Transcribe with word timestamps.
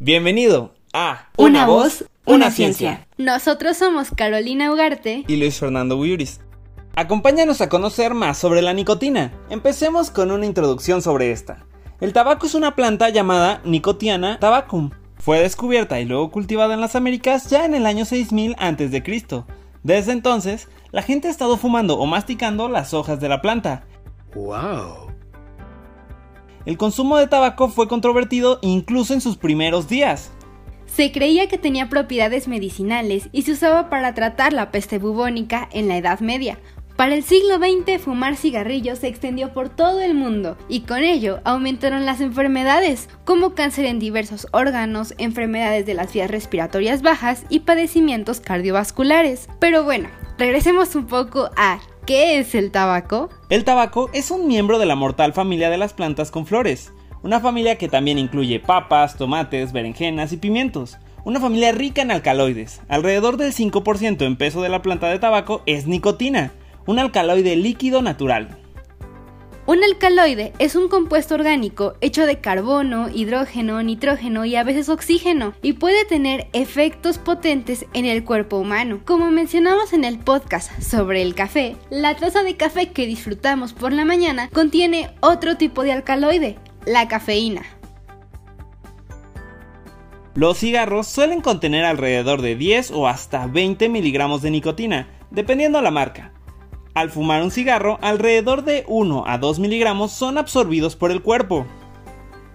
Bienvenido 0.00 0.74
a 0.92 1.28
Una, 1.36 1.66
voz, 1.66 2.04
una, 2.24 2.50
ciencia. 2.50 3.06
Nosotros 3.16 3.76
somos 3.76 4.10
Carolina 4.10 4.72
Ugarte 4.72 5.24
y 5.26 5.36
Luis 5.36 5.58
Fernando 5.58 5.96
Buyuris. 5.96 6.40
Acompáñanos 6.94 7.60
a 7.60 7.68
conocer 7.68 8.14
más 8.14 8.38
sobre 8.38 8.62
la 8.62 8.72
nicotina. 8.72 9.32
Empecemos 9.50 10.10
con 10.10 10.30
una 10.30 10.46
introducción 10.46 11.02
sobre 11.02 11.30
esta. 11.30 11.64
El 12.00 12.12
tabaco 12.12 12.46
es 12.46 12.54
una 12.54 12.74
planta 12.74 13.08
llamada 13.08 13.60
Nicotiana 13.64 14.38
tabacum. 14.38 14.90
Fue 15.18 15.40
descubierta 15.40 16.00
y 16.00 16.04
luego 16.04 16.30
cultivada 16.30 16.74
en 16.74 16.80
las 16.80 16.94
Américas 16.94 17.48
ya 17.48 17.64
en 17.64 17.74
el 17.74 17.86
año 17.86 18.04
6000 18.04 18.54
a.C. 18.58 19.44
Desde 19.82 20.12
entonces, 20.12 20.68
la 20.90 21.02
gente 21.02 21.28
ha 21.28 21.30
estado 21.30 21.56
fumando 21.56 21.98
o 21.98 22.06
masticando 22.06 22.68
las 22.68 22.92
hojas 22.94 23.20
de 23.20 23.28
la 23.28 23.40
planta. 23.40 23.84
¡Wow! 24.34 25.05
El 26.66 26.76
consumo 26.76 27.16
de 27.16 27.28
tabaco 27.28 27.68
fue 27.68 27.86
controvertido 27.86 28.58
incluso 28.60 29.14
en 29.14 29.20
sus 29.20 29.36
primeros 29.36 29.88
días. 29.88 30.32
Se 30.86 31.12
creía 31.12 31.48
que 31.48 31.58
tenía 31.58 31.88
propiedades 31.88 32.48
medicinales 32.48 33.28
y 33.30 33.42
se 33.42 33.52
usaba 33.52 33.88
para 33.88 34.14
tratar 34.14 34.52
la 34.52 34.72
peste 34.72 34.98
bubónica 34.98 35.68
en 35.72 35.86
la 35.86 35.96
Edad 35.96 36.18
Media. 36.20 36.58
Para 36.96 37.14
el 37.14 37.22
siglo 37.22 37.58
XX 37.58 38.00
fumar 38.02 38.36
cigarrillos 38.36 39.00
se 39.00 39.08
extendió 39.08 39.52
por 39.52 39.68
todo 39.68 40.00
el 40.00 40.14
mundo 40.14 40.56
y 40.66 40.80
con 40.80 41.04
ello 41.04 41.40
aumentaron 41.44 42.06
las 42.06 42.22
enfermedades 42.22 43.10
como 43.24 43.54
cáncer 43.54 43.84
en 43.84 43.98
diversos 43.98 44.48
órganos, 44.52 45.14
enfermedades 45.18 45.84
de 45.84 45.92
las 45.92 46.14
vías 46.14 46.30
respiratorias 46.30 47.02
bajas 47.02 47.44
y 47.50 47.60
padecimientos 47.60 48.40
cardiovasculares. 48.40 49.48
Pero 49.60 49.84
bueno, 49.84 50.08
regresemos 50.38 50.94
un 50.94 51.06
poco 51.06 51.50
a 51.56 51.80
¿qué 52.06 52.38
es 52.38 52.54
el 52.54 52.70
tabaco? 52.70 53.28
El 53.50 53.64
tabaco 53.64 54.08
es 54.12 54.30
un 54.30 54.46
miembro 54.46 54.78
de 54.78 54.86
la 54.86 54.94
mortal 54.94 55.32
familia 55.32 55.68
de 55.70 55.76
las 55.76 55.92
plantas 55.92 56.30
con 56.30 56.46
flores, 56.46 56.92
una 57.22 57.40
familia 57.40 57.76
que 57.76 57.88
también 57.88 58.18
incluye 58.18 58.60
papas, 58.60 59.16
tomates, 59.16 59.72
berenjenas 59.72 60.32
y 60.32 60.36
pimientos. 60.36 60.98
Una 61.24 61.40
familia 61.40 61.72
rica 61.72 62.02
en 62.02 62.12
alcaloides. 62.12 62.80
Alrededor 62.88 63.36
del 63.36 63.52
5% 63.52 64.24
en 64.24 64.36
peso 64.36 64.62
de 64.62 64.68
la 64.68 64.80
planta 64.80 65.08
de 65.08 65.18
tabaco 65.18 65.62
es 65.66 65.88
nicotina, 65.88 66.52
un 66.86 67.00
alcaloide 67.00 67.56
líquido 67.56 68.00
natural. 68.00 68.56
Un 69.68 69.82
alcaloide 69.82 70.52
es 70.60 70.76
un 70.76 70.88
compuesto 70.88 71.34
orgánico 71.34 71.94
hecho 72.00 72.24
de 72.24 72.40
carbono, 72.40 73.08
hidrógeno, 73.12 73.82
nitrógeno 73.82 74.44
y 74.44 74.54
a 74.54 74.62
veces 74.62 74.88
oxígeno 74.88 75.54
y 75.60 75.72
puede 75.72 76.04
tener 76.04 76.46
efectos 76.52 77.18
potentes 77.18 77.84
en 77.92 78.04
el 78.04 78.22
cuerpo 78.22 78.58
humano. 78.58 79.00
Como 79.04 79.28
mencionamos 79.32 79.92
en 79.92 80.04
el 80.04 80.20
podcast 80.20 80.70
sobre 80.80 81.20
el 81.20 81.34
café, 81.34 81.74
la 81.90 82.14
taza 82.14 82.44
de 82.44 82.56
café 82.56 82.92
que 82.92 83.08
disfrutamos 83.08 83.72
por 83.72 83.92
la 83.92 84.04
mañana 84.04 84.48
contiene 84.50 85.10
otro 85.18 85.56
tipo 85.56 85.82
de 85.82 85.90
alcaloide, 85.90 86.58
la 86.86 87.08
cafeína. 87.08 87.62
Los 90.36 90.58
cigarros 90.58 91.08
suelen 91.08 91.40
contener 91.40 91.84
alrededor 91.84 92.40
de 92.40 92.54
10 92.54 92.92
o 92.92 93.08
hasta 93.08 93.48
20 93.48 93.88
miligramos 93.88 94.42
de 94.42 94.52
nicotina, 94.52 95.08
dependiendo 95.32 95.82
la 95.82 95.90
marca. 95.90 96.35
Al 96.96 97.10
fumar 97.10 97.42
un 97.42 97.50
cigarro, 97.50 97.98
alrededor 98.00 98.64
de 98.64 98.86
1 98.88 99.24
a 99.26 99.36
2 99.36 99.58
miligramos 99.58 100.12
son 100.12 100.38
absorbidos 100.38 100.96
por 100.96 101.10
el 101.10 101.20
cuerpo. 101.20 101.66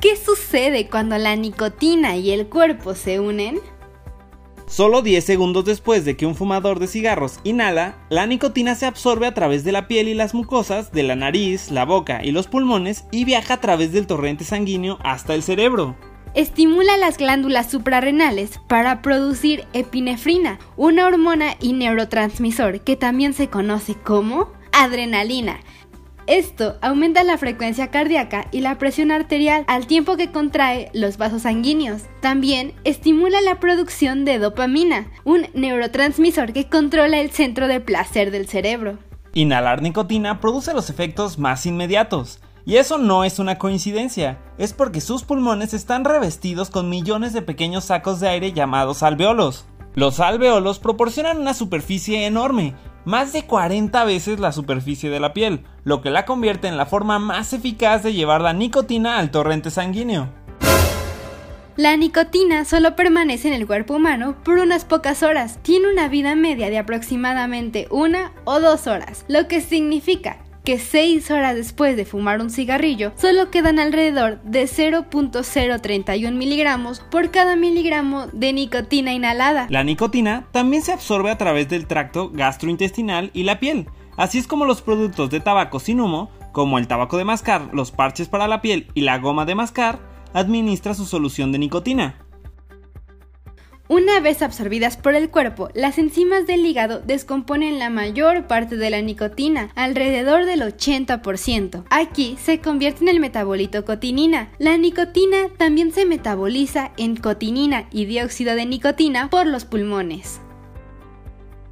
¿Qué 0.00 0.14
sucede 0.14 0.88
cuando 0.88 1.18
la 1.18 1.34
nicotina 1.34 2.16
y 2.16 2.30
el 2.30 2.46
cuerpo 2.46 2.94
se 2.94 3.18
unen? 3.18 3.58
Solo 4.68 5.02
10 5.02 5.24
segundos 5.24 5.64
después 5.64 6.04
de 6.04 6.16
que 6.16 6.24
un 6.24 6.36
fumador 6.36 6.78
de 6.78 6.86
cigarros 6.86 7.40
inhala, 7.42 7.98
la 8.10 8.28
nicotina 8.28 8.76
se 8.76 8.86
absorbe 8.86 9.26
a 9.26 9.34
través 9.34 9.64
de 9.64 9.72
la 9.72 9.88
piel 9.88 10.06
y 10.06 10.14
las 10.14 10.34
mucosas, 10.34 10.92
de 10.92 11.02
la 11.02 11.16
nariz, 11.16 11.72
la 11.72 11.84
boca 11.84 12.24
y 12.24 12.30
los 12.30 12.46
pulmones 12.46 13.06
y 13.10 13.24
viaja 13.24 13.54
a 13.54 13.60
través 13.60 13.90
del 13.90 14.06
torrente 14.06 14.44
sanguíneo 14.44 15.00
hasta 15.02 15.34
el 15.34 15.42
cerebro 15.42 15.96
estimula 16.38 16.96
las 16.96 17.18
glándulas 17.18 17.68
suprarrenales 17.68 18.60
para 18.68 19.02
producir 19.02 19.66
epinefrina, 19.72 20.60
una 20.76 21.04
hormona 21.04 21.56
y 21.60 21.72
neurotransmisor 21.72 22.82
que 22.82 22.94
también 22.94 23.34
se 23.34 23.48
conoce 23.48 23.96
como 23.96 24.52
adrenalina. 24.70 25.58
Esto 26.28 26.76
aumenta 26.80 27.24
la 27.24 27.38
frecuencia 27.38 27.88
cardíaca 27.88 28.46
y 28.52 28.60
la 28.60 28.78
presión 28.78 29.10
arterial 29.10 29.64
al 29.66 29.88
tiempo 29.88 30.16
que 30.16 30.30
contrae 30.30 30.92
los 30.94 31.16
vasos 31.16 31.42
sanguíneos. 31.42 32.02
También 32.20 32.72
estimula 32.84 33.40
la 33.40 33.58
producción 33.58 34.24
de 34.24 34.38
dopamina, 34.38 35.10
un 35.24 35.48
neurotransmisor 35.54 36.52
que 36.52 36.68
controla 36.68 37.18
el 37.18 37.32
centro 37.32 37.66
de 37.66 37.80
placer 37.80 38.30
del 38.30 38.46
cerebro. 38.46 38.98
Inhalar 39.34 39.82
nicotina 39.82 40.40
produce 40.40 40.72
los 40.72 40.88
efectos 40.88 41.36
más 41.36 41.66
inmediatos 41.66 42.38
y 42.68 42.76
eso 42.76 42.98
no 42.98 43.24
es 43.24 43.38
una 43.38 43.56
coincidencia, 43.56 44.38
es 44.58 44.74
porque 44.74 45.00
sus 45.00 45.22
pulmones 45.24 45.72
están 45.72 46.04
revestidos 46.04 46.68
con 46.68 46.90
millones 46.90 47.32
de 47.32 47.40
pequeños 47.40 47.86
sacos 47.86 48.20
de 48.20 48.28
aire 48.28 48.52
llamados 48.52 49.02
alveolos. 49.02 49.64
Los 49.94 50.20
alveolos 50.20 50.78
proporcionan 50.78 51.38
una 51.40 51.54
superficie 51.54 52.26
enorme, 52.26 52.74
más 53.06 53.32
de 53.32 53.46
40 53.46 54.04
veces 54.04 54.38
la 54.38 54.52
superficie 54.52 55.08
de 55.08 55.18
la 55.18 55.32
piel, 55.32 55.64
lo 55.84 56.02
que 56.02 56.10
la 56.10 56.26
convierte 56.26 56.68
en 56.68 56.76
la 56.76 56.84
forma 56.84 57.18
más 57.18 57.54
eficaz 57.54 58.02
de 58.02 58.12
llevar 58.12 58.42
la 58.42 58.52
nicotina 58.52 59.18
al 59.18 59.30
torrente 59.30 59.70
sanguíneo. 59.70 60.28
La 61.76 61.96
nicotina 61.96 62.66
solo 62.66 62.96
permanece 62.96 63.48
en 63.48 63.54
el 63.54 63.66
cuerpo 63.66 63.94
humano 63.94 64.36
por 64.44 64.58
unas 64.58 64.84
pocas 64.84 65.22
horas. 65.22 65.58
Tiene 65.62 65.90
una 65.90 66.08
vida 66.08 66.34
media 66.34 66.68
de 66.68 66.76
aproximadamente 66.76 67.88
una 67.90 68.32
o 68.44 68.60
dos 68.60 68.86
horas, 68.86 69.24
lo 69.26 69.48
que 69.48 69.62
significa 69.62 70.44
que 70.68 70.78
6 70.78 71.30
horas 71.30 71.54
después 71.54 71.96
de 71.96 72.04
fumar 72.04 72.42
un 72.42 72.50
cigarrillo 72.50 73.12
solo 73.16 73.50
quedan 73.50 73.78
alrededor 73.78 74.38
de 74.42 74.64
0.031 74.64 76.30
miligramos 76.34 77.00
por 77.10 77.30
cada 77.30 77.56
miligramo 77.56 78.26
de 78.34 78.52
nicotina 78.52 79.14
inhalada. 79.14 79.66
La 79.70 79.82
nicotina 79.82 80.46
también 80.52 80.82
se 80.82 80.92
absorbe 80.92 81.30
a 81.30 81.38
través 81.38 81.70
del 81.70 81.86
tracto 81.86 82.28
gastrointestinal 82.28 83.30
y 83.32 83.44
la 83.44 83.60
piel, 83.60 83.86
así 84.18 84.36
es 84.36 84.46
como 84.46 84.66
los 84.66 84.82
productos 84.82 85.30
de 85.30 85.40
tabaco 85.40 85.80
sin 85.80 86.02
humo, 86.02 86.28
como 86.52 86.76
el 86.78 86.86
tabaco 86.86 87.16
de 87.16 87.24
mascar, 87.24 87.70
los 87.72 87.90
parches 87.90 88.28
para 88.28 88.46
la 88.46 88.60
piel 88.60 88.88
y 88.92 89.00
la 89.00 89.16
goma 89.16 89.46
de 89.46 89.54
mascar, 89.54 90.00
administra 90.34 90.92
su 90.92 91.06
solución 91.06 91.50
de 91.50 91.60
nicotina. 91.60 92.27
Una 93.90 94.20
vez 94.20 94.42
absorbidas 94.42 94.98
por 94.98 95.14
el 95.14 95.30
cuerpo, 95.30 95.70
las 95.72 95.96
enzimas 95.96 96.46
del 96.46 96.66
hígado 96.66 97.00
descomponen 97.00 97.78
la 97.78 97.88
mayor 97.88 98.46
parte 98.46 98.76
de 98.76 98.90
la 98.90 99.00
nicotina, 99.00 99.70
alrededor 99.76 100.44
del 100.44 100.60
80%. 100.60 101.84
Aquí 101.88 102.36
se 102.38 102.60
convierte 102.60 103.04
en 103.04 103.08
el 103.08 103.18
metabolito 103.18 103.86
cotinina. 103.86 104.50
La 104.58 104.76
nicotina 104.76 105.48
también 105.56 105.90
se 105.92 106.04
metaboliza 106.04 106.92
en 106.98 107.16
cotinina 107.16 107.88
y 107.90 108.04
dióxido 108.04 108.54
de 108.56 108.66
nicotina 108.66 109.30
por 109.30 109.46
los 109.46 109.64
pulmones. 109.64 110.42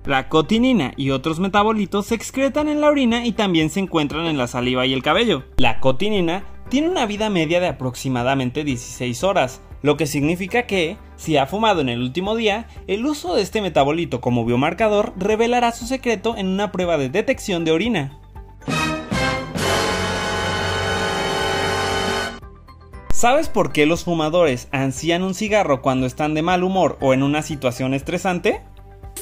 La 0.06 0.31
cotinina 0.31 0.94
y 0.97 1.10
otros 1.10 1.38
metabolitos 1.38 2.06
se 2.06 2.15
excretan 2.15 2.69
en 2.69 2.81
la 2.81 2.88
orina 2.88 3.26
y 3.26 3.32
también 3.32 3.69
se 3.69 3.81
encuentran 3.81 4.25
en 4.25 4.38
la 4.38 4.47
saliva 4.47 4.87
y 4.87 4.94
el 4.94 5.03
cabello. 5.03 5.44
La 5.59 5.81
cotinina 5.81 6.44
tiene 6.71 6.88
una 6.88 7.05
vida 7.05 7.28
media 7.28 7.60
de 7.60 7.69
aproximadamente 7.69 8.65
16 8.65 9.22
horas, 9.22 9.60
lo 9.82 9.97
que 9.97 10.06
significa 10.06 10.66
que, 10.66 10.97
si 11.16 11.37
ha 11.37 11.47
fumado 11.47 11.81
en 11.81 11.88
el 11.88 12.00
último 12.00 12.37
día, 12.37 12.69
el 12.87 13.06
uso 13.06 13.34
de 13.34 13.42
este 13.42 13.60
metabolito 13.60 14.20
como 14.20 14.44
biomarcador 14.44 15.12
revelará 15.16 15.72
su 15.72 15.87
secreto 15.87 16.37
en 16.37 16.48
una 16.48 16.72
prueba 16.72 16.98
de 16.98 17.09
detección 17.09 17.64
de 17.64 17.72
orina. 17.72 18.19
¿Sabes 23.16 23.48
por 23.48 23.72
qué 23.72 23.87
los 23.87 24.04
fumadores 24.04 24.69
ansían 24.72 25.22
un 25.22 25.34
cigarro 25.34 25.81
cuando 25.81 26.06
están 26.06 26.34
de 26.34 26.43
mal 26.43 26.62
humor 26.62 26.98
o 27.00 27.14
en 27.14 27.22
una 27.22 27.41
situación 27.41 27.94
estresante? 27.94 28.60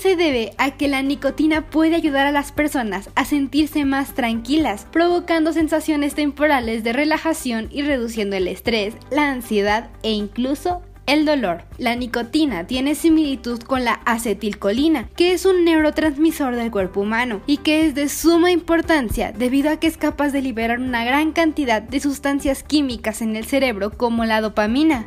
Se 0.04 0.16
debe 0.16 0.52
a 0.58 0.72
que 0.72 0.86
la 0.86 1.00
nicotina 1.00 1.70
puede 1.70 1.96
ayudar 1.96 2.26
a 2.26 2.30
las 2.30 2.52
personas 2.52 3.08
a 3.14 3.24
sentirse 3.24 3.86
más 3.86 4.12
tranquilas, 4.12 4.86
provocando 4.92 5.54
sensaciones 5.54 6.14
temporales 6.14 6.84
de 6.84 6.92
relajación 6.92 7.68
y 7.70 7.80
reduciendo 7.80 8.36
el 8.36 8.46
estrés, 8.46 8.92
la 9.10 9.30
ansiedad 9.30 9.88
e 10.02 10.10
incluso 10.10 10.82
el 11.06 11.24
dolor. 11.24 11.64
La 11.78 11.96
nicotina 11.96 12.66
tiene 12.66 12.94
similitud 12.94 13.62
con 13.62 13.84
la 13.84 13.94
acetilcolina, 14.04 15.08
que 15.16 15.32
es 15.32 15.46
un 15.46 15.64
neurotransmisor 15.64 16.54
del 16.54 16.70
cuerpo 16.70 17.00
humano 17.00 17.40
y 17.46 17.56
que 17.56 17.86
es 17.86 17.94
de 17.94 18.10
suma 18.10 18.50
importancia 18.50 19.32
debido 19.32 19.70
a 19.70 19.78
que 19.78 19.86
es 19.86 19.96
capaz 19.96 20.32
de 20.32 20.42
liberar 20.42 20.80
una 20.80 21.06
gran 21.06 21.32
cantidad 21.32 21.80
de 21.80 22.00
sustancias 22.00 22.62
químicas 22.62 23.22
en 23.22 23.36
el 23.36 23.46
cerebro 23.46 23.90
como 23.90 24.26
la 24.26 24.42
dopamina. 24.42 25.06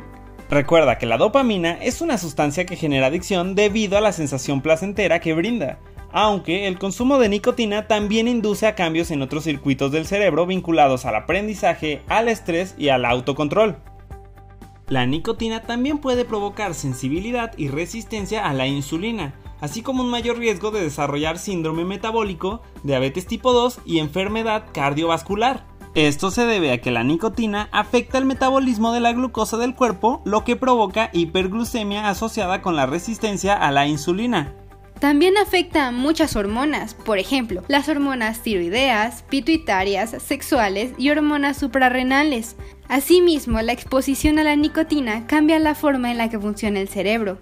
Recuerda 0.50 0.96
que 0.96 1.06
la 1.06 1.18
dopamina 1.18 1.72
es 1.72 2.00
una 2.00 2.16
sustancia 2.16 2.64
que 2.64 2.76
genera 2.76 3.08
adicción 3.08 3.54
debido 3.54 3.98
a 3.98 4.00
la 4.00 4.12
sensación 4.12 4.62
placentera 4.62 5.20
que 5.20 5.34
brinda, 5.34 5.78
aunque 6.10 6.66
el 6.66 6.78
consumo 6.78 7.18
de 7.18 7.28
nicotina 7.28 7.86
también 7.86 8.28
induce 8.28 8.66
a 8.66 8.74
cambios 8.74 9.10
en 9.10 9.20
otros 9.20 9.44
circuitos 9.44 9.92
del 9.92 10.06
cerebro 10.06 10.46
vinculados 10.46 11.04
al 11.04 11.16
aprendizaje, 11.16 12.02
al 12.08 12.28
estrés 12.28 12.74
y 12.78 12.88
al 12.88 13.04
autocontrol. 13.04 13.76
La 14.88 15.04
nicotina 15.04 15.60
también 15.60 15.98
puede 15.98 16.24
provocar 16.24 16.72
sensibilidad 16.72 17.52
y 17.58 17.68
resistencia 17.68 18.46
a 18.48 18.54
la 18.54 18.66
insulina, 18.66 19.34
así 19.60 19.82
como 19.82 20.02
un 20.02 20.08
mayor 20.08 20.38
riesgo 20.38 20.70
de 20.70 20.80
desarrollar 20.80 21.38
síndrome 21.38 21.84
metabólico, 21.84 22.62
diabetes 22.84 23.26
tipo 23.26 23.52
2 23.52 23.80
y 23.84 23.98
enfermedad 23.98 24.64
cardiovascular. 24.72 25.66
Esto 25.94 26.30
se 26.30 26.46
debe 26.46 26.72
a 26.72 26.80
que 26.80 26.90
la 26.90 27.02
nicotina 27.02 27.68
afecta 27.72 28.18
el 28.18 28.24
metabolismo 28.24 28.92
de 28.92 29.00
la 29.00 29.12
glucosa 29.12 29.56
del 29.56 29.74
cuerpo, 29.74 30.22
lo 30.24 30.44
que 30.44 30.56
provoca 30.56 31.10
hiperglucemia 31.12 32.08
asociada 32.08 32.62
con 32.62 32.76
la 32.76 32.86
resistencia 32.86 33.54
a 33.54 33.70
la 33.72 33.86
insulina. 33.86 34.54
También 35.00 35.36
afecta 35.36 35.86
a 35.86 35.92
muchas 35.92 36.34
hormonas, 36.34 36.94
por 36.94 37.18
ejemplo, 37.18 37.62
las 37.68 37.88
hormonas 37.88 38.40
tiroideas, 38.40 39.22
pituitarias, 39.28 40.10
sexuales 40.20 40.92
y 40.98 41.10
hormonas 41.10 41.56
suprarrenales. 41.56 42.56
Asimismo, 42.88 43.60
la 43.62 43.72
exposición 43.72 44.38
a 44.40 44.44
la 44.44 44.56
nicotina 44.56 45.26
cambia 45.28 45.58
la 45.60 45.76
forma 45.76 46.10
en 46.10 46.18
la 46.18 46.28
que 46.28 46.40
funciona 46.40 46.80
el 46.80 46.88
cerebro. 46.88 47.38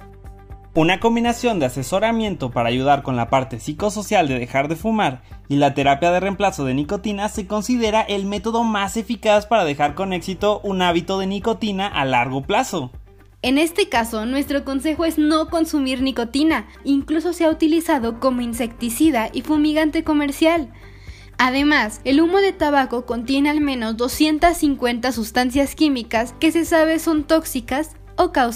Una 0.76 1.00
combinación 1.00 1.58
de 1.58 1.64
asesoramiento 1.64 2.50
para 2.50 2.68
ayudar 2.68 3.02
con 3.02 3.16
la 3.16 3.30
parte 3.30 3.60
psicosocial 3.60 4.28
de 4.28 4.38
dejar 4.38 4.68
de 4.68 4.76
fumar 4.76 5.22
y 5.48 5.56
la 5.56 5.72
terapia 5.72 6.10
de 6.10 6.20
reemplazo 6.20 6.66
de 6.66 6.74
nicotina 6.74 7.30
se 7.30 7.46
considera 7.46 8.02
el 8.02 8.26
método 8.26 8.62
más 8.62 8.98
eficaz 8.98 9.46
para 9.46 9.64
dejar 9.64 9.94
con 9.94 10.12
éxito 10.12 10.60
un 10.64 10.82
hábito 10.82 11.18
de 11.18 11.28
nicotina 11.28 11.86
a 11.86 12.04
largo 12.04 12.42
plazo. 12.42 12.90
En 13.40 13.56
este 13.56 13.88
caso, 13.88 14.26
nuestro 14.26 14.66
consejo 14.66 15.06
es 15.06 15.16
no 15.16 15.48
consumir 15.48 16.02
nicotina, 16.02 16.68
incluso 16.84 17.32
se 17.32 17.46
ha 17.46 17.50
utilizado 17.50 18.20
como 18.20 18.42
insecticida 18.42 19.30
y 19.32 19.40
fumigante 19.40 20.04
comercial. 20.04 20.74
Además, 21.38 22.02
el 22.04 22.20
humo 22.20 22.40
de 22.40 22.52
tabaco 22.52 23.06
contiene 23.06 23.48
al 23.48 23.62
menos 23.62 23.96
250 23.96 25.10
sustancias 25.12 25.74
químicas 25.74 26.34
que 26.38 26.52
se 26.52 26.66
sabe 26.66 26.98
son 26.98 27.24
tóxicas 27.24 27.96
o 28.16 28.32
causan 28.32 28.44